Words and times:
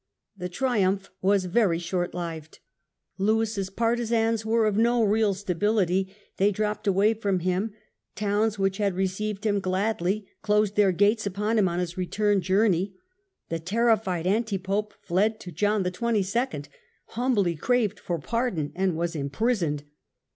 The 0.35 0.49
triumph 0.49 1.11
was 1.21 1.45
very 1.45 1.77
short 1.77 2.15
lived. 2.15 2.57
Lewis's 3.19 3.69
partisans 3.69 4.43
were 4.43 4.65
of 4.65 4.75
no 4.75 5.03
real 5.03 5.35
stability, 5.35 6.11
they 6.37 6.49
dropped 6.51 6.87
away 6.87 7.13
from 7.13 7.41
him; 7.41 7.73
towns 8.15 8.57
which 8.57 8.77
had 8.79 8.95
received 8.95 9.45
him 9.45 9.59
gladly 9.59 10.25
closed 10.41 10.75
their 10.75 10.91
gates 10.91 11.27
upon 11.27 11.59
him 11.59 11.69
on 11.69 11.77
his 11.77 11.99
return 11.99 12.41
journey; 12.41 12.95
the 13.49 13.59
terrified 13.59 14.25
anti 14.25 14.57
Pope 14.57 14.95
fled 15.03 15.39
to 15.41 15.51
John 15.51 15.83
XXII., 15.85 16.63
humbly 17.09 17.55
craved 17.55 17.99
for 17.99 18.17
pardon 18.17 18.71
and 18.73 18.97
was 18.97 19.15
im 19.15 19.29
prisoned. 19.29 19.83